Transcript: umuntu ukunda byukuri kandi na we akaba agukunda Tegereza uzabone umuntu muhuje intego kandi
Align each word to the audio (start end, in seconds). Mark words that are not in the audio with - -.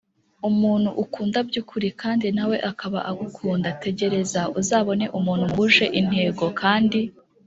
umuntu 0.49 0.89
ukunda 1.03 1.37
byukuri 1.47 1.87
kandi 2.01 2.27
na 2.37 2.43
we 2.49 2.57
akaba 2.71 2.99
agukunda 3.11 3.67
Tegereza 3.83 4.41
uzabone 4.59 5.05
umuntu 5.17 5.43
muhuje 5.51 5.85
intego 5.99 6.45
kandi 6.61 6.99